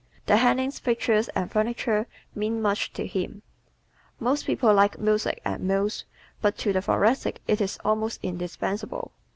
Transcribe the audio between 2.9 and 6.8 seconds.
to him. Most people like music at meals but to